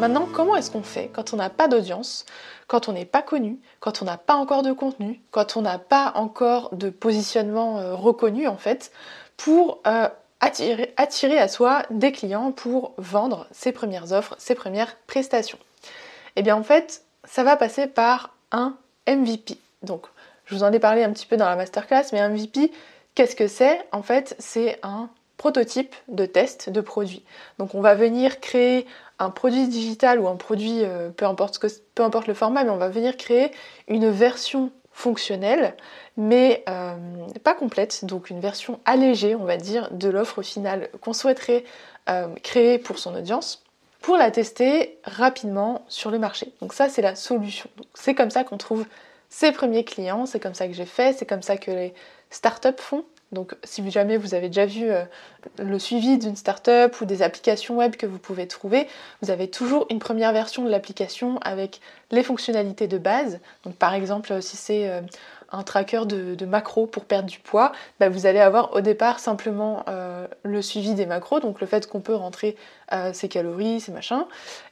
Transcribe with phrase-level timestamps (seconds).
[0.00, 2.24] Maintenant, comment est-ce qu'on fait quand on n'a pas d'audience,
[2.68, 5.78] quand on n'est pas connu, quand on n'a pas encore de contenu, quand on n'a
[5.78, 8.92] pas encore de positionnement euh, reconnu en fait,
[9.36, 10.08] pour euh,
[10.40, 15.58] attirer, attirer à soi des clients pour vendre ses premières offres, ses premières prestations?
[16.34, 19.58] Eh bien en fait, ça va passer par un MVP.
[19.82, 20.06] Donc,
[20.46, 22.72] je vous en ai parlé un petit peu dans la masterclass, mais un MVP,
[23.14, 23.86] qu'est-ce que c'est?
[23.92, 27.22] En fait, c'est un prototype de test de produit.
[27.58, 28.86] Donc on va venir créer
[29.20, 32.70] un produit digital ou un produit, euh, peu, importe que, peu importe le format, mais
[32.70, 33.52] on va venir créer
[33.86, 35.76] une version fonctionnelle,
[36.16, 36.96] mais euh,
[37.44, 41.64] pas complète, donc une version allégée, on va dire, de l'offre finale qu'on souhaiterait
[42.08, 43.62] euh, créer pour son audience,
[44.00, 46.52] pour la tester rapidement sur le marché.
[46.60, 47.68] Donc ça, c'est la solution.
[47.94, 48.86] C'est comme ça qu'on trouve
[49.28, 51.94] ses premiers clients, c'est comme ça que j'ai fait, c'est comme ça que les
[52.30, 53.04] startups font.
[53.32, 55.04] Donc si jamais vous avez déjà vu euh,
[55.58, 58.88] le suivi d'une startup ou des applications web que vous pouvez trouver,
[59.22, 63.38] vous avez toujours une première version de l'application avec les fonctionnalités de base.
[63.64, 65.00] Donc par exemple si c'est euh,
[65.52, 69.84] un tracker de, macros pour perdre du poids, bah, vous allez avoir au départ simplement
[69.88, 72.56] euh, le suivi des macros, donc le fait qu'on peut rentrer
[72.92, 74.24] euh, ses calories, ses machins,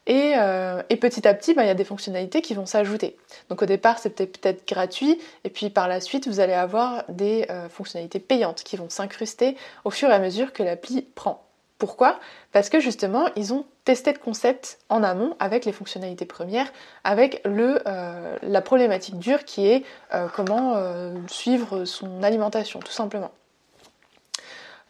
[0.07, 3.17] et, euh, petit à petit, bah, il y a des fonctionnalités qui vont s'ajouter.
[3.49, 7.47] Donc au départ, c'était peut-être gratuit, et puis par la suite, vous allez avoir des
[7.71, 11.48] fonctionnalités payantes qui vont s'incruster au fur et à mesure que l'appli prend.
[11.79, 12.19] Pourquoi?
[12.51, 16.67] Parce que justement, ils ont testé le concept en amont avec les fonctionnalités premières,
[17.05, 23.31] avec euh, la problématique dure qui est euh, comment euh, suivre son alimentation, tout simplement.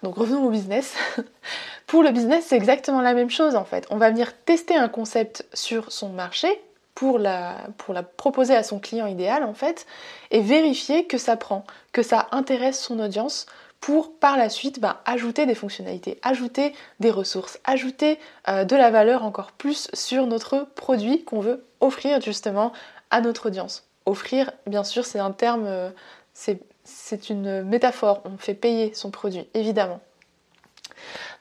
[0.03, 0.97] Donc revenons au business.
[1.87, 3.87] pour le business, c'est exactement la même chose en fait.
[3.91, 6.49] On va venir tester un concept sur son marché
[6.95, 7.69] pour la
[8.17, 9.87] proposer à son client idéal en fait,
[10.33, 13.47] et vérifier que ça prend, que ça intéresse son audience
[13.81, 18.19] pour par la suite ben, ajouter des fonctionnalités, ajouter des ressources, ajouter
[18.49, 22.73] euh, de la valeur encore plus sur notre produit qu'on veut offrir justement
[23.11, 23.85] à notre audience.
[24.07, 25.91] Offrir, bien sûr, c'est un terme, euh,
[26.33, 30.01] c'est une métaphore, on fait payer son produit, évidemment.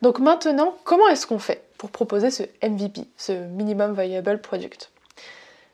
[0.01, 4.91] Donc maintenant, comment est-ce qu'on fait pour proposer ce MVP, ce Minimum Viable Product?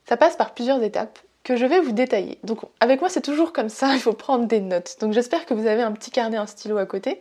[0.07, 2.39] Ça passe par plusieurs étapes que je vais vous détailler.
[2.43, 4.97] Donc avec moi c'est toujours comme ça, il faut prendre des notes.
[4.99, 7.19] Donc j'espère que vous avez un petit carnet, un stylo à côté,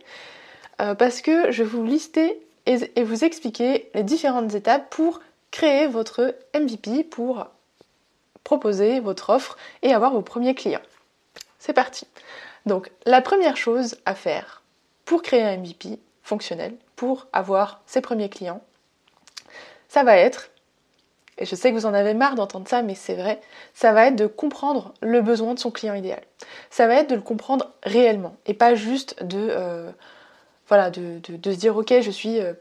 [0.80, 5.86] euh, parce que je vais vous lister et, vous expliquer les différentes étapes pour créer
[5.86, 7.46] votre MVP, pour
[8.44, 10.82] proposer votre offre et avoir vos premiers clients.
[11.58, 12.06] C'est parti.
[12.66, 14.62] Donc la première chose à faire
[15.04, 18.62] pour créer un MVP fonctionnel, pour avoir ses premiers clients,
[19.88, 20.51] ça va être
[21.42, 23.41] et je sais que vous en avez marre d'entendre ça, mais c'est vrai,
[23.75, 26.22] ça va être de comprendre le besoin de son client idéal.
[26.70, 29.91] Ça va être de le comprendre réellement et pas juste de, euh,
[30.69, 32.52] voilà, de, se dire ok, je suis, euh,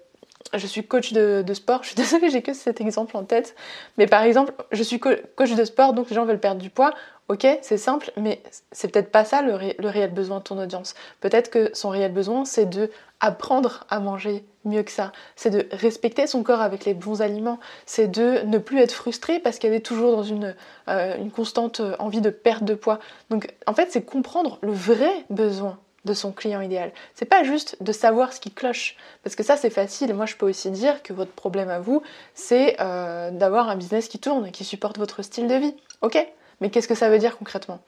[0.56, 1.84] je suis coach de, sport.
[1.84, 3.56] Je suis désolée, j'ai que cet exemple en tête,
[4.00, 6.92] mais par exemple, je suis coach de sport, donc les gens veulent perdre du poids.
[7.32, 8.44] Ok, c'est simple, mais
[8.74, 9.54] c'est peut-être pas ça le,
[9.88, 10.96] réel besoin de ton audience.
[11.22, 15.14] Peut-être que son réel besoin, c'est de apprendre à manger mieux que ça.
[15.38, 17.58] C'est de respecter son corps avec les bons aliments.
[17.86, 20.54] C'est de ne plus être frustré parce qu'elle est toujours dans une,
[20.90, 23.00] euh, constante euh, envie de perte de poids.
[23.30, 26.92] Donc, en fait, c'est comprendre le vrai besoin de son client idéal.
[27.16, 30.14] C'est pas juste de savoir ce qui cloche, parce que ça c'est facile.
[30.16, 32.02] Moi je peux aussi dire que votre problème à vous,
[32.34, 35.76] c'est euh, d'avoir un business qui tourne, qui supporte votre style de vie.
[36.02, 36.18] Ok,
[36.62, 37.80] mais qu'est-ce que ça veut dire concrètement?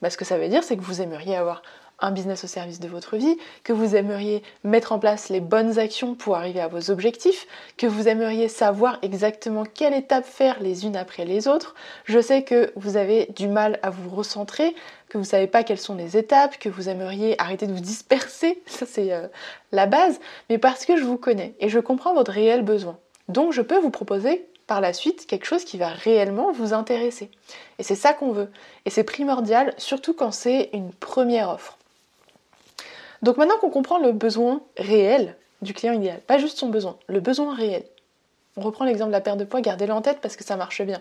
[0.00, 1.62] Bah, Ce que ça veut dire, c'est que vous aimeriez avoir
[2.00, 5.78] un business au service de votre vie, que vous aimeriez mettre en place les bonnes
[5.78, 7.46] actions pour arriver à vos objectifs,
[7.76, 11.74] que vous aimeriez savoir exactement quelle étape faire les unes après les autres.
[12.04, 14.74] Je sais que vous avez du mal à vous recentrer,
[15.08, 17.80] que vous ne savez pas quelles sont les étapes, que vous aimeriez arrêter de vous
[17.80, 19.28] disperser, ça c'est euh,
[19.72, 22.98] la base, mais parce que je vous connais et je comprends votre réel besoin.
[23.28, 27.28] Donc je peux vous proposer par la suite quelque chose qui va réellement vous intéresser.
[27.80, 28.48] Et c'est ça qu'on veut.
[28.84, 31.76] Et c'est primordial, surtout quand c'est une première offre.
[33.20, 37.18] Donc maintenant qu'on comprend le besoin réel du client idéal, pas juste son besoin, le
[37.18, 37.82] besoin réel.
[38.56, 40.82] On reprend l'exemple de la perte de poids, gardez-le en tête parce que ça marche
[40.82, 40.98] bien.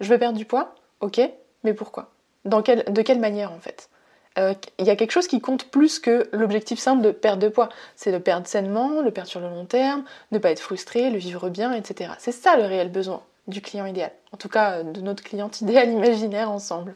[0.00, 1.20] Je veux perdre du poids, ok,
[1.62, 2.10] mais pourquoi?
[2.44, 3.88] De quelle manière en fait?
[4.38, 7.48] Euh, il y a quelque chose qui compte plus que l'objectif simple de perdre de
[7.48, 7.68] poids.
[7.96, 11.18] C'est le perdre sainement, le perdre sur le long terme, ne pas être frustré, le
[11.18, 12.12] vivre bien, etc.
[12.18, 14.12] C'est ça le réel besoin du client idéal.
[14.32, 16.94] En tout cas, de notre cliente idéal imaginaire ensemble.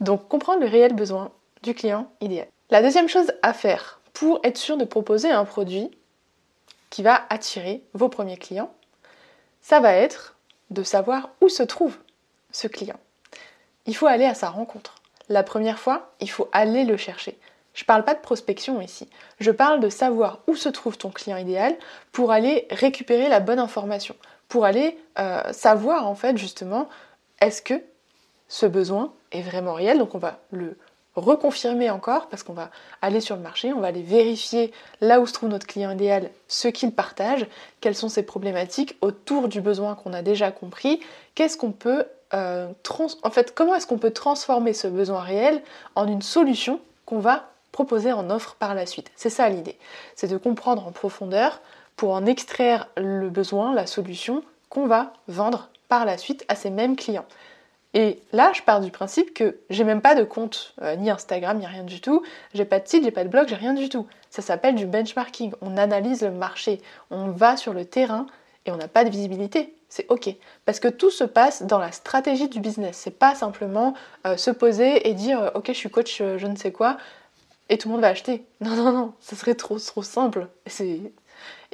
[0.00, 1.30] Donc, comprendre le réel besoin
[1.62, 2.48] du client idéal.
[2.70, 5.90] La deuxième chose à faire pour être sûr de proposer un produit
[6.90, 8.72] qui va attirer vos premiers clients,
[9.62, 10.36] ça va être
[10.70, 11.96] de savoir où se trouve
[12.50, 12.98] ce client.
[13.86, 15.01] Il faut aller à sa rencontre.
[15.32, 17.38] La première fois, il faut aller le chercher.
[17.72, 19.08] Je ne parle pas de prospection ici.
[19.40, 21.74] Je parle de savoir où se trouve ton client idéal
[22.12, 24.14] pour aller récupérer la bonne information,
[24.48, 26.86] pour aller euh, savoir en fait justement
[27.40, 27.82] est-ce que
[28.46, 29.96] ce besoin est vraiment réel.
[29.96, 30.76] Donc on va le
[31.14, 32.70] reconfirmer encore parce qu'on va
[33.00, 34.70] aller sur le marché, on va aller vérifier
[35.00, 37.46] là où se trouve notre client idéal, ce qu'il partage,
[37.80, 41.00] quelles sont ses problématiques autour du besoin qu'on a déjà compris,
[41.34, 42.68] qu'est-ce qu'on peut euh,
[43.22, 45.62] en fait, comment est-ce qu'on peut transformer ce besoin réel
[45.94, 49.10] en une solution qu'on va proposer en offre par la suite?
[49.16, 49.78] C'est ça l'idée.
[50.16, 51.60] C'est de comprendre en profondeur
[51.96, 56.70] pour en extraire le besoin, la solution qu'on va vendre par la suite à ces
[56.70, 57.26] mêmes clients.
[57.94, 61.58] Et là, je pars du principe que j'ai même pas de compte, euh, ni Instagram,
[61.58, 62.22] ni rien du tout.
[62.54, 64.06] J'ai pas de site, j'ai pas de blog, j'ai rien du tout.
[64.30, 65.52] Ça s'appelle du benchmarking.
[65.60, 66.80] On analyse le marché,
[67.10, 68.26] on va sur le terrain
[68.64, 70.34] et on n'a pas de visibilité c'est ok.
[70.64, 72.96] Parce que tout se passe dans la stratégie du business.
[72.96, 73.92] C'est pas simplement
[74.26, 76.96] euh, se poser et dire euh, ok je suis coach euh, je ne sais quoi
[77.68, 78.46] et tout le monde va acheter.
[78.62, 80.48] Non non non, ce serait trop trop simple
[80.80, 81.12] et,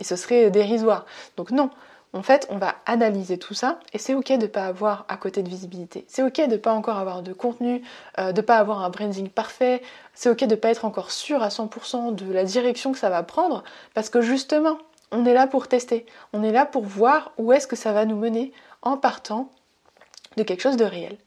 [0.02, 1.06] ce serait dérisoire.
[1.36, 1.70] Donc non,
[2.12, 5.16] en fait on va analyser tout ça et c'est ok de ne pas avoir à
[5.16, 6.04] côté de visibilité.
[6.08, 7.82] C'est ok de ne pas encore avoir de contenu,
[8.18, 9.80] de ne pas avoir un branding parfait.
[10.14, 13.10] C'est ok de ne pas être encore sûr à 100% de la direction que ça
[13.10, 13.62] va prendre
[13.94, 14.78] parce que justement
[15.12, 18.04] on est là pour tester, on est là pour voir où est-ce que ça va
[18.04, 18.52] nous mener
[18.82, 19.50] en partant
[20.36, 21.18] de quelque chose de réel.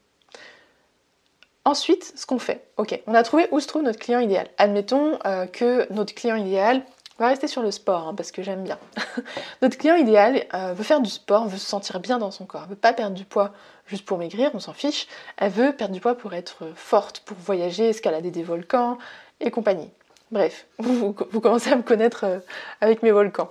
[1.63, 4.47] Ensuite, ce qu'on fait, ok, on a trouvé où se trouve notre client idéal.
[4.57, 6.83] Admettons euh, que notre client idéal
[7.19, 8.79] va rester sur le sport, hein, parce que j'aime bien.
[9.61, 12.65] notre client idéal euh, veut faire du sport, veut se sentir bien dans son corps,
[12.67, 13.53] veut pas perdre du poids
[13.85, 15.07] juste pour maigrir, on s'en fiche.
[15.37, 18.97] Elle veut perdre du poids pour être forte, pour voyager, escalader des volcans
[19.39, 19.91] et compagnie.
[20.31, 22.39] Bref, vous, commencez à me connaître euh,
[22.79, 23.49] avec mes volcans.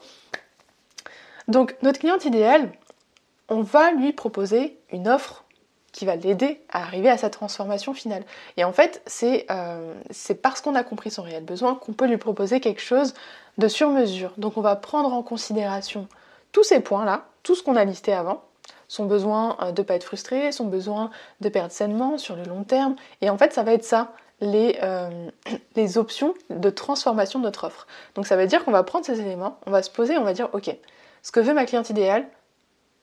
[1.48, 2.72] Donc notre cliente idéale,
[3.48, 5.44] on va lui proposer une offre
[5.92, 8.24] qui va l'aider à arriver à sa transformation finale.
[8.56, 9.02] Et en fait,
[9.50, 13.14] euh, c'est parce qu'on a compris son réel besoin qu'on peut lui proposer quelque chose
[13.58, 14.32] de sur mesure.
[14.38, 16.06] Donc on va prendre en considération
[16.52, 18.42] tous ces points-là, tout ce qu'on a listé avant,
[18.88, 21.10] son besoin euh, de ne pas être frustré, son besoin
[21.40, 22.96] de perdre sainement sur le long terme.
[23.20, 25.30] Et en fait, ça va être ça les, euh,
[25.76, 27.86] les options de transformation de notre offre.
[28.14, 30.32] Donc ça veut dire qu'on va prendre ces éléments, on va se poser, on va
[30.32, 30.74] dire ok,
[31.22, 32.26] ce que veut ma cliente idéale,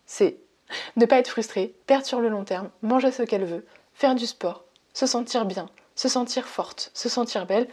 [0.06, 0.38] c'est
[0.96, 4.26] ne pas être frustrée, perdre sur le long terme, manger ce qu'elle veut, faire du
[4.26, 4.64] sport,
[4.94, 7.68] se sentir bien, se sentir forte, se sentir belle,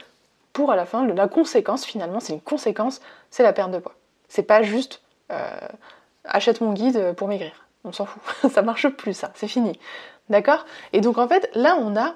[0.52, 3.00] pour à la fin, la conséquence finalement, c'est une conséquence,
[3.31, 3.96] c'est la perte de poids.
[4.28, 5.02] C'est pas juste
[5.32, 5.50] euh,
[6.25, 7.67] achète mon guide pour maigrir.
[7.82, 9.78] On s'en fout, ça marche plus ça, c'est fini.
[10.31, 10.64] D'accord?
[10.93, 12.15] Et donc en fait, là on a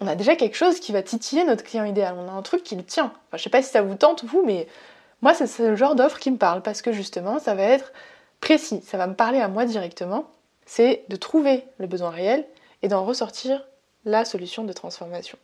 [0.00, 2.16] on a déjà quelque chose qui va titiller notre client idéal.
[2.18, 3.12] On a un truc qui le tient.
[3.28, 4.66] Enfin, je sais pas si ça vous tente, vous, mais
[5.22, 7.92] moi, c'est ce genre d'offre qui me parle parce que justement, ça va être
[8.40, 8.82] précis.
[8.86, 10.24] Ça va me parler à moi directement.
[10.64, 12.46] C'est de trouver le besoin réel
[12.82, 13.66] et d'en ressortir
[14.06, 15.36] la solution de transformation.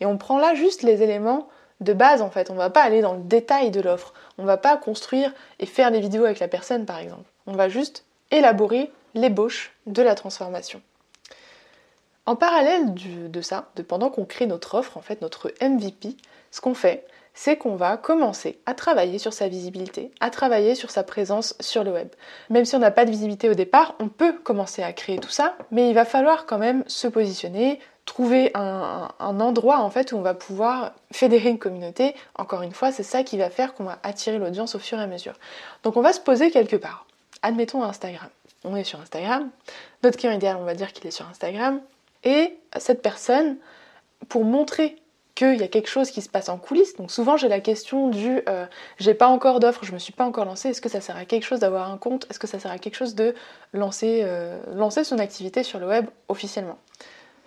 [0.00, 1.48] Et on prend là juste les éléments
[1.80, 2.50] de base en fait.
[2.50, 4.14] On va pas aller dans le détail de l'offre.
[4.38, 7.28] On va pas construire et faire des vidéos avec la personne par exemple.
[7.46, 10.80] On va juste élaborer l'ébauche de la transformation.
[12.26, 16.16] En parallèle de ça, de pendant qu'on crée notre offre, en fait notre MVP,
[16.50, 20.90] ce qu'on fait, c'est qu'on va commencer à travailler sur sa visibilité, à travailler sur
[20.90, 22.08] sa présence sur le web.
[22.50, 25.30] Même si on n'a pas de visibilité au départ, on peut commencer à créer tout
[25.30, 30.16] ça, mais il va falloir quand même se positionner, trouver un, endroit en fait où
[30.16, 32.16] on va pouvoir fédérer une communauté.
[32.36, 35.02] Encore une fois, c'est ça qui va faire qu'on va attirer l'audience au fur et
[35.02, 35.34] à mesure.
[35.82, 37.06] Donc on va se poser quelque part.
[37.42, 38.28] Admettons Instagram.
[38.64, 39.50] On est sur Instagram.
[40.02, 41.80] Notre client idéal, on va dire qu'il est sur Instagram.
[42.26, 43.56] Et cette personne,
[44.28, 44.96] pour montrer
[45.36, 48.08] qu'il y a quelque chose qui se passe en coulisses, donc souvent j'ai la question
[48.08, 48.66] du euh,
[48.98, 51.24] j'ai pas encore d'offre, je me suis pas encore lancée, est-ce que ça sert à
[51.24, 52.26] quelque chose d'avoir un compte?
[52.28, 53.34] Est-ce que ça sert à quelque chose de
[53.72, 54.58] lancer, euh,
[55.04, 56.78] son activité sur le web officiellement?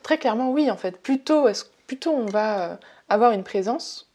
[0.02, 1.68] Très clairement oui en fait, plutôt, est
[2.08, 2.76] on va euh,
[3.10, 4.10] avoir une présence,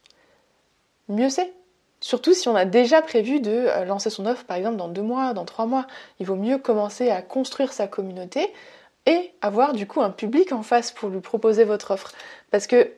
[1.09, 1.53] mieux c'est.
[1.99, 5.33] Surtout si on a déjà prévu de lancer son offre par exemple dans deux mois,
[5.33, 5.87] dans trois mois.
[6.19, 8.51] Il vaut mieux commencer à construire sa communauté
[9.05, 12.11] et avoir du coup un public en face pour lui proposer votre offre.
[12.51, 12.91] Parce que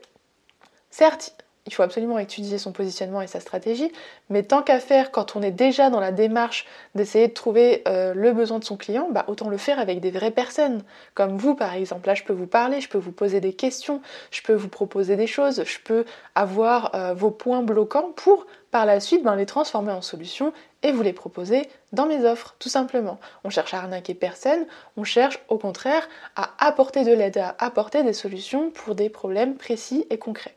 [0.89, 1.35] certes,
[1.67, 3.91] il faut absolument étudier son positionnement et sa stratégie,
[4.29, 8.13] mais tant qu'à faire, quand on est déjà dans la démarche d'essayer de trouver euh,
[8.13, 10.81] le besoin de son client, bah, autant le faire avec des vraies personnes,
[11.13, 12.07] comme vous par exemple.
[12.07, 15.17] Là, je peux vous parler, je peux vous poser des questions, je peux vous proposer
[15.17, 19.45] des choses, je peux avoir euh, vos points bloquants pour par la suite ben, les
[19.45, 20.53] transformer en solutions
[20.88, 23.20] et vous les proposer dans mes offres, tout simplement.
[23.44, 24.65] On cherche à arnaquer personne,
[24.96, 29.56] on cherche au contraire à apporter de l'aide, à apporter des solutions pour des problèmes
[29.56, 30.56] précis et concrets.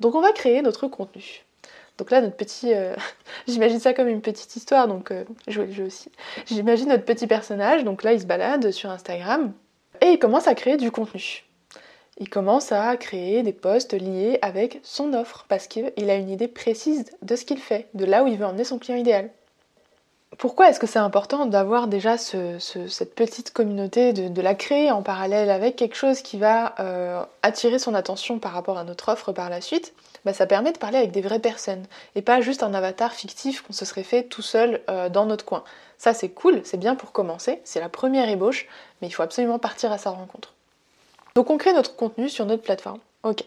[0.00, 1.44] Donc on va créer notre contenu.
[1.98, 2.74] Donc là, notre petit...
[2.74, 2.94] Euh,
[3.48, 6.10] j'imagine ça comme une petite histoire, donc euh, jouer le jeu aussi.
[6.46, 9.52] J'imagine notre petit personnage, donc là il se balade sur Instagram,
[10.00, 11.44] et il commence à créer du contenu.
[12.18, 16.48] Il commence à créer des posts liés avec son offre, parce qu'il a une idée
[16.48, 19.30] précise de ce qu'il fait, de là où il veut emmener son client idéal.
[20.38, 25.50] Pourquoi est-ce que c'est important d'avoir déjà cette petite communauté, de, la créer en parallèle
[25.50, 29.50] avec quelque chose qui va euh, attirer son attention par rapport à notre offre par
[29.50, 29.92] la suite?
[30.24, 33.62] Bah, Ça permet de parler avec des vraies personnes et pas juste un avatar fictif
[33.62, 35.64] qu'on se serait fait tout seul euh, dans notre coin.
[35.98, 38.66] Ça c'est cool, c'est bien pour commencer, c'est la première ébauche,
[39.00, 40.54] mais il faut absolument partir à sa rencontre.
[41.34, 43.00] Donc on crée notre contenu sur notre plateforme.
[43.22, 43.44] Ok.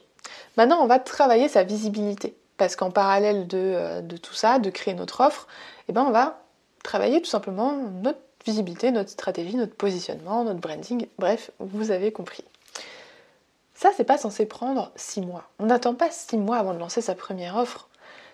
[0.58, 4.94] Maintenant on va travailler sa visibilité parce qu'en parallèle de, euh, tout ça, de créer
[4.94, 5.48] notre offre,
[5.89, 6.42] eh ben, on va
[6.84, 12.44] travailler tout simplement notre visibilité, notre stratégie, notre positionnement, notre branding, bref, vous avez compris.
[13.74, 15.50] Ça, c'est pas censé prendre six mois.
[15.60, 17.89] On n'attend pas six mois avant de lancer sa première offre.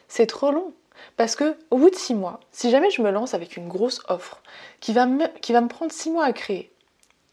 [0.07, 0.73] C'est trop long.
[1.17, 4.03] Parce que au bout de six mois, si jamais je me lance avec une grosse
[4.07, 4.39] offre
[4.81, 5.07] qui va
[5.41, 6.70] qui va me prendre six mois à créer,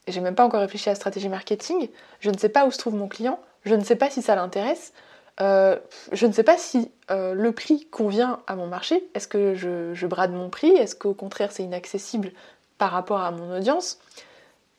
[0.09, 1.89] j'ai même pas encore réfléchi à la stratégie marketing,
[2.21, 4.35] je ne sais pas où se trouve mon client, je ne sais pas si ça
[4.35, 4.93] l'intéresse,
[5.41, 5.79] euh,
[6.13, 9.09] je ne sais pas si euh, le prix convient à mon marché.
[9.15, 12.33] Est-ce que je, brade mon prix Est-ce qu'au contraire c'est inaccessible
[12.77, 13.99] par rapport à mon audience?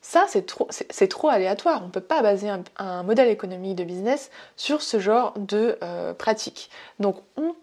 [0.02, 0.70] Ça, c'est trop,
[1.10, 1.82] trop, aléatoire.
[1.84, 6.14] On ne peut pas baser un, modèle économique de business sur ce genre de euh,
[6.14, 6.70] pratique.
[7.00, 7.54] Donc on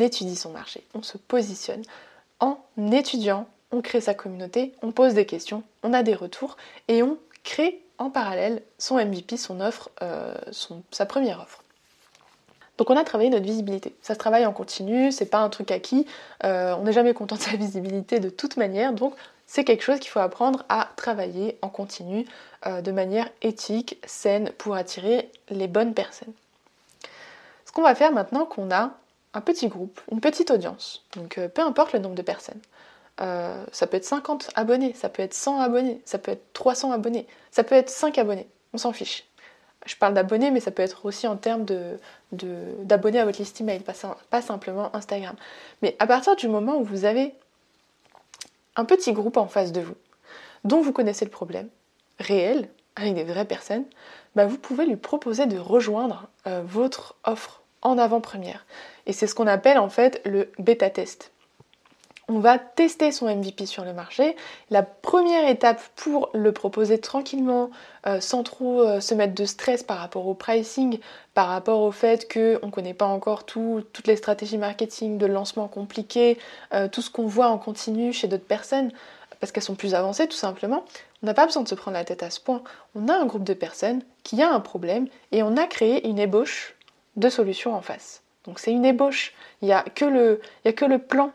[0.00, 1.82] étudie son marché, on se positionne.
[2.40, 2.58] En
[2.90, 6.56] étudiant, on crée sa communauté, on pose des questions, on a des retours
[6.88, 9.90] et on crée en parallèle son MVP, son offre,
[10.90, 11.62] sa première offre.
[12.78, 13.94] Donc on a travaillé notre visibilité.
[14.02, 16.06] Ça se travaille en continu, c'est pas un truc acquis.
[16.44, 19.14] Euh, on n'est jamais content de sa visibilité de toute manière, donc
[19.46, 22.26] c'est quelque chose qu'il faut apprendre à travailler en continu
[22.66, 26.32] euh, de manière éthique, saine, pour attirer les bonnes personnes.
[27.66, 28.92] Ce qu'on va faire maintenant qu'on a
[29.34, 32.60] un petit groupe, une petite audience, donc euh, peu importe le nombre de personnes.
[33.18, 37.26] Ça peut être 50 abonnés, ça peut être 100 abonnés, ça peut être 300 abonnés,
[37.50, 39.26] ça peut être 5 abonnés, on s'en fiche
[39.86, 41.66] je parle d'abonnés, mais ça peut être aussi en termes
[42.30, 43.94] d'abonnés à votre liste email, pas,
[44.30, 45.34] pas simplement Instagram.
[45.82, 47.34] Mais à partir du moment où vous avez
[48.76, 49.96] un petit groupe en face de vous,
[50.64, 51.68] dont vous connaissez le problème,
[52.18, 53.84] réel, avec des vraies personnes,
[54.36, 58.64] bah vous pouvez lui proposer de rejoindre euh, votre offre en avant-première.
[59.06, 61.32] Et c'est ce qu'on appelle en fait le bêta test
[62.32, 64.36] on va tester son MVP sur le marché.
[64.70, 67.70] La première étape pour le proposer tranquillement,
[68.06, 70.98] euh, sans trop euh, se mettre de stress par rapport au pricing,
[71.34, 75.68] par rapport au fait qu'on ne connaît pas encore toutes les stratégies marketing de lancement
[75.68, 76.38] compliquées,
[76.72, 78.92] euh, tout ce qu'on voit en continu chez d'autres personnes,
[79.38, 80.84] parce qu'elles sont plus avancées tout simplement.
[81.22, 82.62] On n'a pas besoin de se prendre la tête à ce point.
[82.94, 86.18] On a un groupe de personnes qui a un problème et on a créé une
[86.18, 86.76] ébauche
[87.16, 88.22] de solutions en face.
[88.46, 89.34] Donc c'est une ébauche.
[89.60, 91.32] Il n'y a que le plan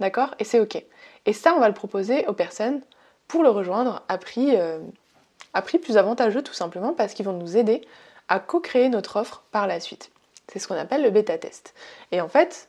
[0.00, 0.34] D'accord?
[0.38, 0.82] Et c'est OK.
[1.26, 2.80] Et ça, on va le proposer aux personnes
[3.28, 4.78] pour le rejoindre à prix, euh,
[5.54, 7.82] à prix plus avantageux tout simplement parce qu'ils vont nous aider
[8.28, 10.10] à co-créer notre offre par la suite.
[10.48, 11.74] C'est ce qu'on appelle le bêta test.
[12.12, 12.68] Et en fait,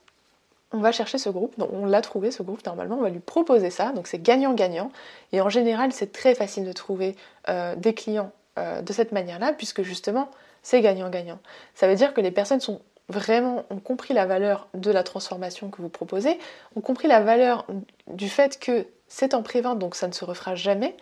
[0.72, 3.20] on va chercher ce groupe, donc on l'a trouvé ce groupe normalement, on va lui
[3.20, 4.92] proposer ça, donc c'est gagnant-gagnant.
[5.32, 7.16] Et en général, c'est très facile de trouver
[7.50, 10.30] euh, des clients euh, de cette manière-là, puisque justement,
[10.64, 11.40] c'est gagnant-gagnant.
[11.76, 15.70] Ça veut dire que les personnes sont vraiment ont compris la valeur de la transformation
[15.70, 16.40] que vous proposez,
[16.76, 17.66] ont compris la valeur
[18.08, 20.96] du fait que c'est en pré-vente, donc ça ne se refera jamais,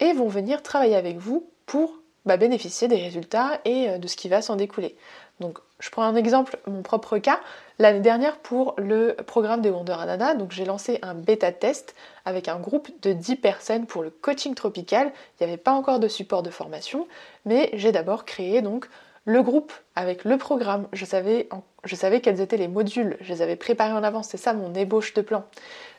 [0.00, 4.16] et vont venir travailler avec vous pour bah, bénéficier des résultats et euh, de ce
[4.16, 4.96] qui va s'en découler.
[5.40, 7.40] Donc je prends un exemple, mon propre cas.
[7.80, 12.46] L'année dernière pour le programme des Wonder Anana, donc j'ai lancé un bêta test avec
[12.46, 15.10] un groupe de 10 personnes pour le coaching tropical.
[15.40, 17.08] Il n'y avait pas encore de support de formation,
[17.44, 18.88] mais j'ai d'abord créé donc
[19.24, 21.48] le groupe avec le programme, je savais,
[21.84, 24.74] je savais quels étaient les modules, je les avais préparés en avance, c'est ça mon
[24.74, 25.44] ébauche de plan.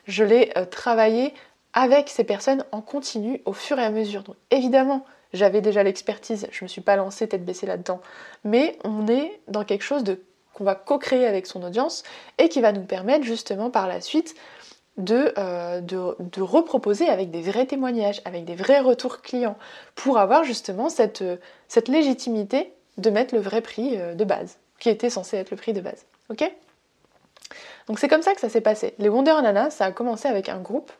[0.06, 1.32] Je l'ai euh, travaillé
[1.72, 4.22] avec ces personnes en continu au fur et à mesure.
[4.22, 8.00] Donc évidemment, j'avais déjà l'expertise, je ne me suis pas lancée tête baissée là-dedans,
[8.44, 10.04] mais on est dans quelque chose
[10.52, 12.04] qu'on va co-créer avec son audience
[12.38, 14.34] et qui va nous permettre justement par la suite
[14.96, 19.56] de, euh, de, reproposer avec des vrais témoignages, avec des vrais retours clients,
[19.96, 21.24] pour avoir justement cette,
[21.66, 25.56] cette légitimité de mettre le vrai prix euh, de base, qui était censé être le
[25.56, 26.04] prix de base.
[26.30, 26.50] Ok?
[27.86, 28.94] Donc c'est comme ça que ça s'est passé.
[28.98, 30.90] Les Wonder Ananas, ça a commencé avec un groupe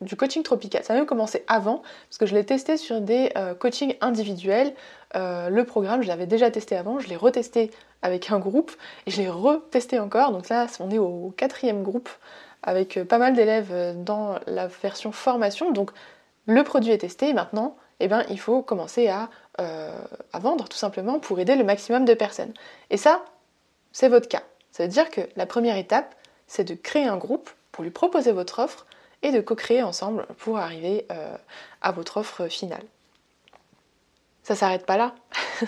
[0.00, 0.84] du coaching tropical.
[0.84, 4.74] Ça a même commencé avant, parce que je l'ai testé sur des euh, coachings individuels.
[5.14, 7.70] le programme, je l'avais déjà testé avant, je l'ai retesté
[8.02, 8.70] avec un groupe,
[9.06, 10.32] et je l'ai retesté encore.
[10.32, 12.10] Donc là, on est au quatrième groupe
[12.62, 15.70] avec euh, pas mal d'élèves euh, dans la version formation.
[15.72, 15.90] Donc
[16.46, 19.28] le produit est testé, maintenant eh ben, il faut commencer à,
[19.60, 20.00] euh,
[20.32, 22.52] à, vendre tout simplement pour aider le maximum de personnes.
[22.90, 23.24] Et ça,
[23.92, 24.42] c'est votre cas.
[24.72, 26.14] Ça veut dire que la première étape,
[26.46, 28.86] c'est de créer un groupe pour lui proposer votre offre
[29.22, 31.06] et de co-créer ensemble pour arriver
[31.82, 32.84] à votre offre finale.
[34.44, 35.14] Ça s'arrête pas là.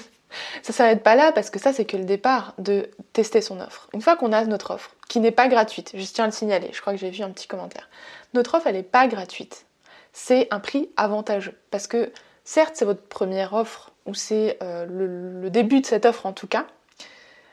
[0.62, 3.88] Ça s'arrête pas là parce que ça c'est que le départ de tester son offre.
[3.92, 6.70] Une fois qu'on a notre offre, qui n'est pas gratuite, je tiens à le signaler,
[6.72, 7.88] je crois que j'ai vu un petit commentaire.
[8.34, 9.66] Notre offre elle n'est pas gratuite.
[10.12, 11.58] C'est un prix avantageux.
[11.70, 12.12] Parce que
[12.50, 16.48] certes c'est votre première offre, ou c'est euh, le, début de cette offre en tout
[16.48, 16.66] cas,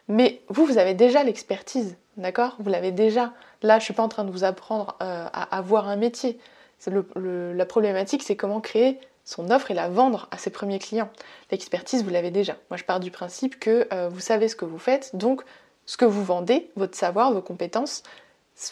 [0.07, 2.55] mais vous, vous avez déjà l'expertise, d'accord?
[2.57, 3.33] Vous l'avez déjà.
[3.61, 6.39] Là, je suis pas en train de vous apprendre euh, à avoir un métier.
[6.87, 11.09] la problématique, c'est comment créer son offre et la vendre à ses premiers clients.
[11.51, 12.55] L'expertise, vous l'avez déjà.
[12.71, 15.43] Moi, je pars du principe que euh, vous savez ce que vous faites, donc
[15.85, 18.01] ce que vous vendez, votre savoir, vos compétences,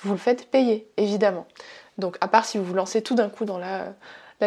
[0.01, 1.45] vous le faites payer, évidemment.
[1.99, 3.93] Donc, à part si vous vous lancez tout d'un coup dans la,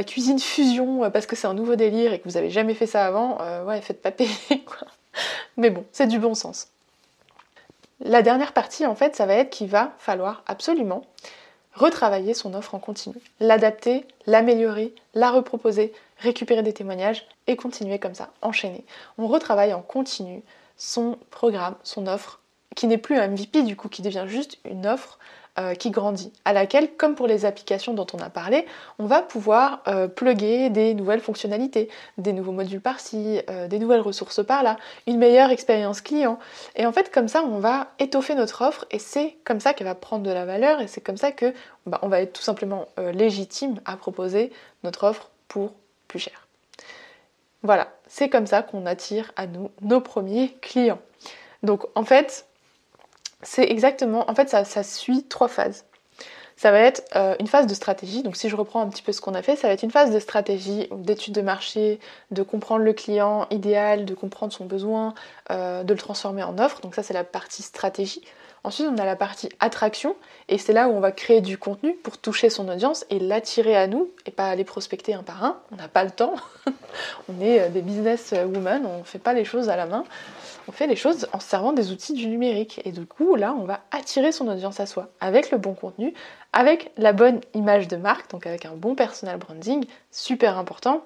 [0.05, 2.87] cuisine fusion euh, parce que c'est un nouveau délire et que vous n'avez jamais fait
[2.87, 4.31] ça avant, euh, ouais, faites pas payer,
[5.57, 6.69] Mais bon, c'est du bon sens.
[8.01, 11.05] La dernière partie, en fait, ça va être qu'il va falloir absolument
[11.75, 18.15] retravailler son offre en continu, l'adapter, l'améliorer, la reproposer, récupérer des témoignages et continuer comme
[18.15, 18.85] ça, enchaîner.
[19.17, 20.43] On retravaille en continu
[20.77, 22.41] son programme, son offre,
[22.75, 25.19] qui n'est plus un MVP du coup, qui devient juste une offre
[25.59, 28.65] euh, qui grandit, à laquelle, comme pour les applications dont on a parlé,
[28.99, 34.01] on va pouvoir euh, plugger des nouvelles fonctionnalités, des nouveaux modules par-ci, euh, des nouvelles
[34.01, 36.39] ressources par-là, une meilleure expérience client.
[36.77, 39.89] Et en fait, comme ça, on va étoffer notre offre et c'est comme ça qu'elle
[39.89, 41.53] va prendre de la valeur et c'est comme ça que
[41.87, 44.53] bah, on va être tout simplement légitime à proposer
[44.85, 45.73] notre offre pour
[46.07, 46.47] plus cher.
[47.63, 51.01] Voilà, c'est comme ça qu'on attire à nous nos premiers clients.
[51.63, 52.47] Donc en fait,
[53.43, 55.85] c'est exactement, en fait, ça, suit trois phases.
[56.57, 58.25] Ça va être euh, une phase de stratégie.
[58.25, 59.93] Donc, si je reprends un petit peu ce qu'on a fait, ça va être une
[59.93, 62.01] phase de stratégie, d'étude de marché,
[62.33, 65.15] de comprendre le client idéal, de comprendre son besoin,
[65.53, 66.81] euh, de le transformer en offre.
[66.81, 68.23] Donc, ça, c'est la partie stratégie.
[68.65, 70.17] Ensuite, on a la partie attraction,
[70.49, 73.77] et c'est là où on va créer du contenu pour toucher son audience et l'attirer
[73.77, 75.61] à nous, et pas aller prospecter un par un.
[75.71, 76.35] On n'a pas le temps.
[77.29, 80.03] on est euh, des business women, on ne fait pas les choses à la main
[80.69, 82.81] on fait les choses en servant des outils du numérique.
[82.85, 86.13] Et du coup, là, on va attirer son audience à soi avec le bon contenu,
[86.53, 91.03] avec la bonne image de marque, donc avec un bon personal branding, super important,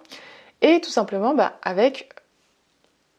[0.60, 2.10] et tout simplement bah, avec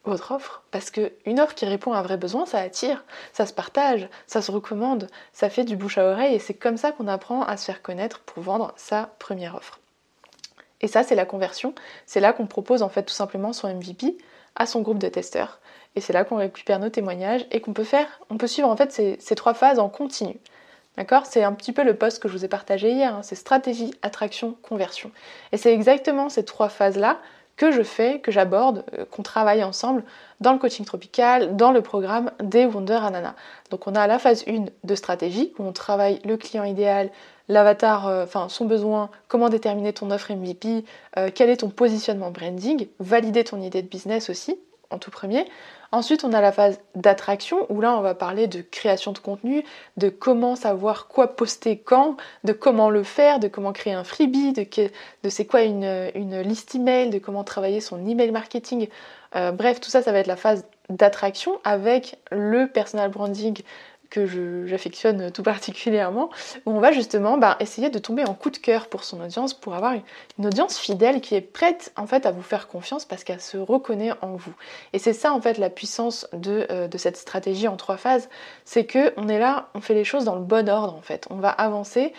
[0.04, 0.62] votre offre.
[0.70, 4.42] Parce qu'une offre qui répond à un vrai besoin, ça attire, ça se partage, ça
[4.42, 7.56] se recommande, ça fait du bouche à oreille, et c'est comme ça qu'on apprend à
[7.56, 9.80] se faire connaître pour vendre sa première offre.
[10.82, 11.74] Et ça, c'est la conversion.
[12.04, 14.18] C'est là qu'on propose en fait tout simplement son MVP
[14.56, 15.58] à son groupe de testeurs.
[15.96, 18.76] Et c'est là qu'on récupère nos témoignages et qu'on peut faire, on peut suivre en
[18.76, 20.36] fait ces, trois phases en continu.
[20.96, 21.26] D'accord?
[21.26, 23.22] C'est un petit peu le poste que je vous ai partagé hier, hein.
[23.22, 25.10] c'est stratégie, attraction, conversion.
[25.52, 27.18] Et c'est exactement ces trois phases-là
[27.56, 30.02] que je fais, que j'aborde, euh, qu'on travaille ensemble
[30.40, 33.34] dans le coaching tropical, dans le programme des Wonder Anana.
[33.70, 37.10] Donc on a la phase 1 de stratégie, où on travaille le client idéal,
[37.48, 40.84] l'avatar, euh, enfin son besoin, comment déterminer ton offre MVP,
[41.16, 44.58] euh, quel est ton positionnement branding, valider ton idée de business aussi,
[44.90, 45.46] en tout premier.
[45.94, 49.62] Ensuite, on a la phase d'attraction où là, on va parler de création de contenu,
[49.96, 54.52] de comment savoir quoi poster quand, de comment le faire, de comment créer un freebie,
[54.52, 54.66] de,
[55.28, 58.88] c'est quoi une, une, liste email, de comment travailler son email marketing.
[59.36, 63.62] Euh, bref, tout ça, ça va être la phase d'attraction avec le personal branding
[64.14, 66.30] que j'affectionne tout particulièrement,
[66.66, 69.54] où on va justement bah, essayer de tomber en coup de cœur pour son audience,
[69.54, 69.94] pour avoir
[70.38, 73.56] une, audience fidèle qui est prête en fait à vous faire confiance parce qu'elle se
[73.56, 74.54] reconnaît en vous.
[74.92, 78.28] Et c'est ça en fait la puissance de, euh, de cette stratégie en trois phases,
[78.64, 81.26] c'est que on est là, on fait les choses dans le bon ordre en fait.
[81.30, 82.12] On va avancer,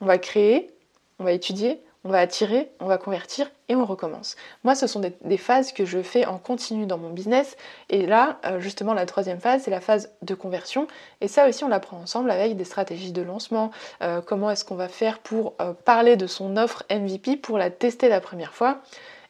[0.00, 0.70] on va créer,
[1.18, 4.36] on va étudier, on va attirer, on va convertir et on recommence.
[4.64, 7.56] Moi, ce sont des, phases que je fais en continu dans mon business.
[7.90, 10.86] Et là, euh, justement, la troisième phase, c'est la phase de conversion.
[11.20, 13.70] Et ça aussi, on l'apprend ensemble avec des stratégies de lancement.
[14.02, 17.70] Euh, comment est-ce qu'on va faire pour euh, parler de son offre MVP, pour la
[17.70, 18.78] tester la première fois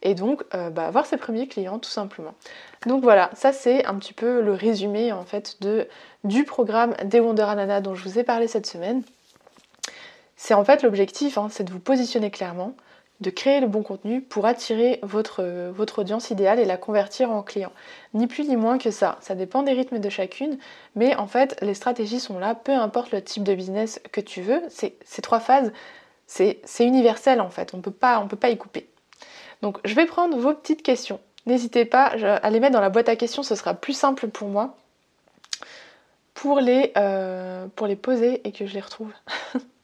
[0.03, 2.33] et donc bah, avoir ses premiers clients tout simplement.
[2.87, 5.87] Donc voilà, ça c'est un petit peu le résumé en fait de,
[6.25, 9.03] du programme des Wonder Anana dont je vous ai parlé cette semaine.
[10.43, 12.73] C'est en fait l'objectif, hein, c'est de vous positionner clairement,
[13.21, 17.43] de créer le bon contenu pour attirer votre, votre audience idéale et la convertir en
[17.43, 17.73] client.
[18.15, 19.19] Ni plus ni moins que ça.
[19.21, 20.57] Ça dépend des rythmes de chacune,
[20.97, 24.41] mais en fait, les stratégies sont là, peu importe le type de business que tu
[24.41, 24.63] veux.
[24.71, 25.75] Ces trois phases,
[26.27, 28.89] c'est universel en fait, on ne peut pas y couper.
[29.61, 31.21] Donc, je vais prendre vos petites questions.
[31.45, 34.49] N'hésitez pas à les mettre dans la boîte à questions, ce sera plus simple pour
[34.49, 34.75] moi
[36.33, 39.13] pour euh, pour les poser et que je les retrouve.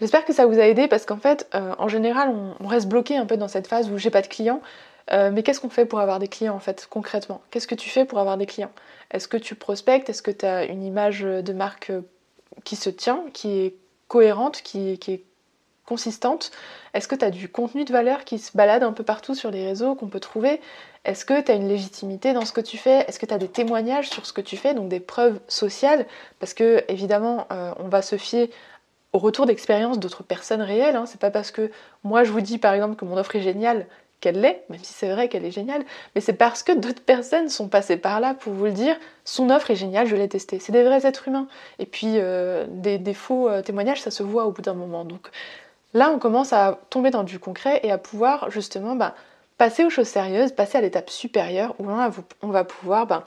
[0.00, 3.16] J'espère que ça vous a aidé parce qu'en fait, euh, en général, on, reste bloqué
[3.16, 4.62] un peu dans cette phase où j'ai pas de clients.
[5.12, 7.42] Euh, mais qu'est-ce qu'on fait pour avoir des clients en fait, concrètement?
[7.50, 8.70] Qu'est-ce que tu fais pour avoir des clients?
[9.10, 10.08] Est-ce que tu prospectes?
[10.08, 12.02] Est-ce que tu as une image de marque euh,
[12.64, 13.74] qui se tient, qui est
[14.08, 15.24] cohérente, qui, qui est
[15.84, 16.52] consistante?
[16.94, 19.50] Est-ce que tu as du contenu de valeur qui se balade un peu partout sur
[19.50, 20.60] les réseaux qu'on peut trouver?
[21.04, 23.04] Est-ce que tu as une légitimité dans ce que tu fais?
[23.08, 26.06] Est-ce que tu as des témoignages sur ce que tu fais, donc des preuves sociales?
[26.38, 28.50] Parce que évidemment, on va se fier
[29.12, 30.96] au retour d'expérience d'autres personnes réelles.
[30.96, 31.06] Hein.
[31.06, 31.70] C'est pas parce que
[32.04, 33.86] moi je vous dis par exemple que mon offre est géniale
[34.20, 35.82] qu'elle l'est, même si c'est vrai qu'elle est géniale,
[36.14, 39.50] mais c'est parce que d'autres personnes sont passées par là pour vous le dire, son
[39.50, 40.58] offre est géniale, je l'ai testée.
[40.58, 41.48] C'est des vrais êtres humains.
[41.78, 45.04] Et puis euh, des, faux euh, témoignages, ça se voit au bout d'un moment.
[45.04, 45.30] Donc
[45.94, 49.14] là, on commence à tomber dans du concret et à pouvoir justement bah,
[49.56, 52.10] passer aux choses sérieuses, passer à l'étape supérieure où là,
[52.42, 53.26] on va pouvoir bah,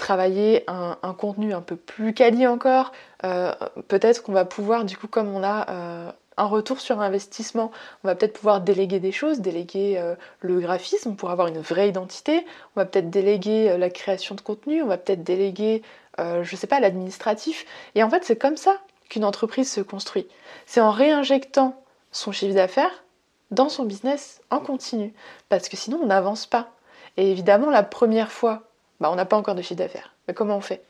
[0.00, 2.90] travailler un, contenu un peu plus quali encore.
[3.24, 3.52] Euh,
[3.86, 7.70] peut-être qu'on va pouvoir, du coup, comme on a euh, un retour sur investissement,
[8.02, 11.88] on va peut-être pouvoir déléguer des choses, déléguer euh, le graphisme pour avoir une vraie
[11.88, 12.44] identité.
[12.74, 15.82] On va peut-être déléguer la création de contenu, on va peut-être déléguer,
[16.18, 17.66] je sais pas, l'administratif.
[17.94, 20.26] Et en fait, c'est comme ça qu'une entreprise se construit.
[20.66, 23.04] C'est en réinjectant son chiffre d'affaires
[23.50, 25.12] dans son business en continu.
[25.48, 26.70] Parce que sinon, on n'avance pas.
[27.16, 28.69] Et évidemment, la première fois
[29.00, 30.14] bah, on n'a pas encore de chiffre d'affaires.
[30.28, 30.82] Mais comment on fait?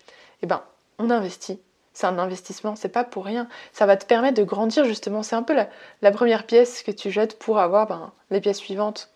[0.43, 0.63] Eh ben,
[0.99, 1.61] on investit.
[1.93, 3.49] C'est un investissement, c'est pas pour rien.
[3.73, 5.23] Ça va te permettre de grandir justement.
[5.23, 9.11] C'est un peu la, première pièce que tu jettes pour avoir ben, les pièces suivantes.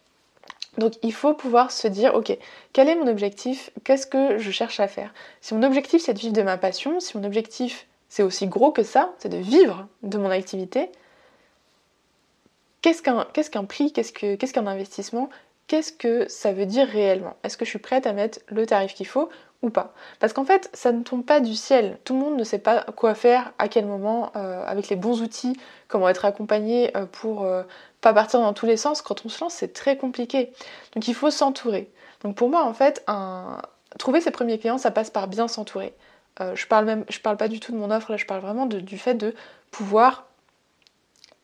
[0.78, 2.36] Donc il faut pouvoir se dire, ok,
[2.72, 3.70] quel est mon objectif?
[3.84, 5.14] Qu'est-ce que je cherche à faire?
[5.40, 8.72] Si mon objectif c'est de vivre de ma passion, si mon objectif c'est aussi gros
[8.72, 10.90] que ça, c'est de vivre de mon activité,
[12.82, 13.92] qu'est-ce qu'un prix?
[13.92, 15.30] Qu'est-ce qu'un investissement?
[15.66, 17.36] Qu'est-ce que ça veut dire réellement?
[17.42, 19.28] Est-ce que je suis prête à mettre le tarif qu'il faut
[19.62, 19.94] ou pas?
[20.20, 21.98] Parce qu'en fait, ça ne tombe pas du ciel.
[22.04, 25.22] Tout le monde ne sait pas quoi faire, à quel moment, euh, avec les bons
[25.22, 27.62] outils, comment être accompagné euh, pour euh,
[28.00, 29.02] pas partir dans tous les sens.
[29.02, 30.52] Quand on se lance, c'est très compliqué.
[30.94, 31.90] Donc il faut s'entourer.
[32.22, 33.04] Donc pour moi, en fait,
[33.98, 35.94] trouver ses premiers clients, ça passe par bien s'entourer.
[36.54, 38.64] je parle même, je parle pas du tout de mon offre, là, je parle vraiment
[38.64, 39.34] du fait de
[39.70, 40.26] pouvoir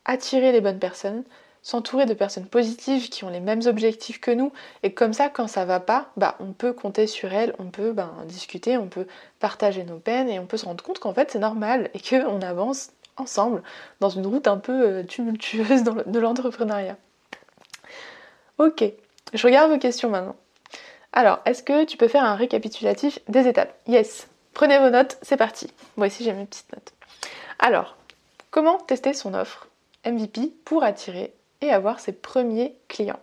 [0.05, 1.23] attirer les bonnes personnes,
[1.61, 4.51] s'entourer de personnes positives qui ont les mêmes objectifs que nous.
[4.83, 7.93] Et comme ça quand ça va pas bah on peut compter sur elles on peut
[7.93, 9.07] ben, discuter on peut
[9.39, 12.41] partager nos peines et on peut se rendre compte qu'en fait c'est normal et qu'on
[12.41, 13.61] avance ensemble
[13.99, 16.97] dans une route un peu euh, tumultueuse de l'entrepreneuriat.
[18.57, 18.83] Ok
[19.33, 20.35] je regarde vos questions maintenant.
[21.13, 23.73] Alors est-ce que tu peux faire un récapitulatif des étapes?
[23.87, 24.27] Yes.
[24.53, 25.67] Prenez vos notes c'est parti.
[25.95, 26.93] Moi aussi j'ai mes petites notes.
[27.59, 27.97] Alors
[28.49, 29.67] comment tester son offre
[30.05, 33.19] MVP pour attirer et avoir ses premiers clients.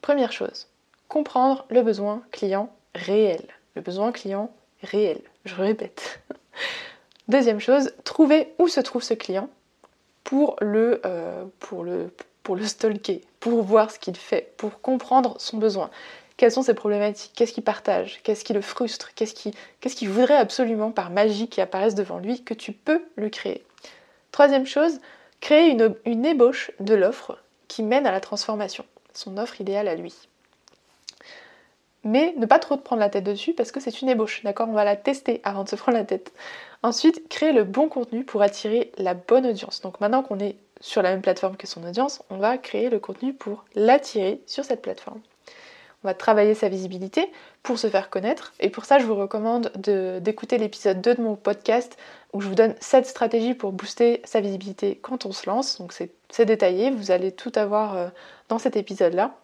[0.00, 0.68] Première chose,
[1.08, 3.42] comprendre le besoin client réel.
[3.74, 6.20] Le besoin client réel, je répète.
[7.28, 9.48] Deuxième chose, trouver où se trouve ce client
[10.22, 12.12] pour le, euh, pour le,
[12.42, 15.90] pour le stalker, pour voir ce qu'il fait, pour comprendre son besoin.
[16.36, 17.32] Quelles sont ses problématiques?
[17.34, 18.20] Qu'est-ce qu'il partage?
[18.22, 19.14] Qu'est-ce qui le frustre?
[19.14, 23.30] Qu'est-ce qu'il qu voudrait absolument par magie qui apparaisse devant lui que tu peux lui
[23.30, 23.64] créer?
[24.32, 25.00] Troisième chose,
[25.44, 25.76] Créer
[26.06, 27.36] une, ébauche de l'offre
[27.68, 30.14] qui mène à la transformation, son offre idéale à lui.
[32.02, 34.70] Mais ne pas trop te prendre la tête dessus parce que c'est une ébauche, d'accord?
[34.70, 36.32] On va la tester avant de se prendre la tête.
[36.82, 39.82] Ensuite, créer le bon contenu pour attirer la bonne audience.
[39.82, 42.98] Donc maintenant qu'on est sur la même plateforme que son audience, on va créer le
[42.98, 45.20] contenu pour l'attirer sur cette plateforme.
[46.04, 48.52] On va travailler sa visibilité pour se faire connaître.
[48.60, 49.72] Et pour ça, je vous recommande
[50.20, 51.96] d'écouter l'épisode 2 de mon podcast
[52.34, 55.78] où je vous donne 7 stratégies pour booster sa visibilité quand on se lance.
[55.78, 58.08] Donc c'est détaillé, vous allez tout avoir euh,
[58.50, 59.34] dans cet épisode-là.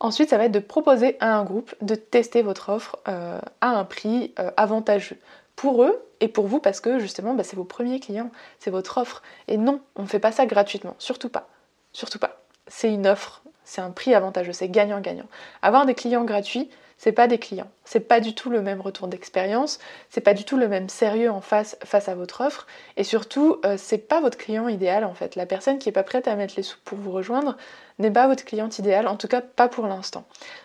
[0.00, 3.68] Ensuite, ça va être de proposer à un groupe de tester votre offre euh, à
[3.68, 5.18] un prix euh, avantageux
[5.54, 8.98] pour eux et pour vous parce que justement bah, c'est vos premiers clients, c'est votre
[8.98, 9.22] offre.
[9.46, 11.48] Et non, on ne fait pas ça gratuitement, surtout pas.
[11.92, 12.40] Surtout pas.
[12.66, 15.26] C'est une offre, C'est un prix avantageux, c'est gagnant-gagnant.
[15.60, 17.68] Avoir des clients gratuits, c'est pas des clients.
[17.84, 21.30] C'est pas du tout le même retour d'expérience, c'est pas du tout le même sérieux
[21.30, 25.14] en face face à votre offre et surtout euh, c'est pas votre client idéal en
[25.14, 25.34] fait.
[25.34, 27.56] La personne qui est pas prête à mettre les sous pour vous rejoindre
[27.98, 30.24] n'est pas votre cliente idéal, en tout cas pas pour l'instant.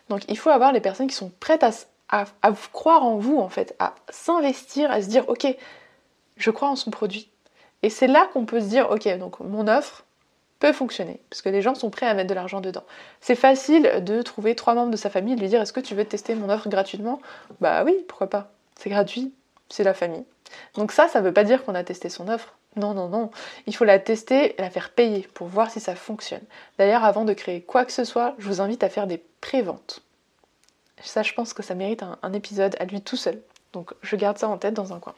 [0.09, 3.75] Donc il faut avoir les personnes qui sont prêtes à croire en vous en fait,
[3.79, 5.47] à s'investir, à se dire ok,
[6.37, 7.29] je crois en son produit.
[7.83, 10.05] Et c'est là qu'on peut se dire ok, donc mon offre,
[10.61, 12.83] peut fonctionner, parce que les gens sont prêts à mettre de l'argent dedans.
[13.19, 15.81] C'est facile de trouver trois membres de sa famille et de lui dire est-ce que
[15.81, 17.19] tu veux tester mon offre gratuitement?
[17.59, 18.51] Bah oui, pourquoi pas.
[18.79, 19.33] C'est gratuit,
[19.69, 20.23] c'est la famille.
[20.75, 22.53] Donc ça, ça veut pas dire qu'on a testé son offre.
[22.75, 23.31] Non, non, non.
[23.65, 26.43] Il faut la tester et la faire payer pour voir si ça fonctionne.
[26.77, 30.01] D'ailleurs, avant de créer quoi que ce soit, je vous invite à faire des pré-ventes.
[31.03, 33.41] Ça, je pense que ça mérite un épisode à lui tout seul.
[33.73, 35.15] Donc je garde ça en tête dans un coin.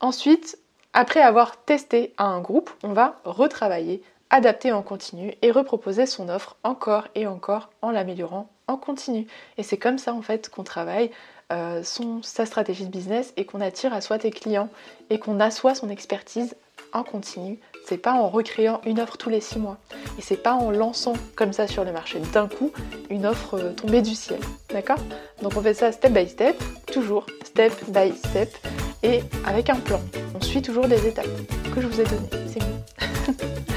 [0.00, 0.58] Ensuite,
[0.94, 4.02] après avoir testé à un groupe, on va retravailler
[4.36, 9.26] adapter en continu et reproposer son offre encore et encore en l'améliorant en continu.
[9.56, 11.10] Et c'est comme ça en fait qu'on travaille
[11.52, 11.82] euh,
[12.22, 14.68] sa stratégie de business et qu'on attire à soi tes clients
[15.10, 16.54] et qu'on assoit son expertise
[16.92, 17.58] en continu.
[17.86, 19.78] C'est pas en recréant une offre tous les six mois
[20.18, 22.72] et c'est pas en lançant comme ça sur le marché d'un coup
[23.08, 24.40] une offre euh, tombée du ciel.
[24.70, 24.98] D'accord?
[25.40, 28.50] Donc on fait ça step by step, toujours step by step
[29.02, 30.00] et avec un plan.
[30.34, 31.26] On suit toujours des étapes
[31.74, 32.28] que je vous ai données.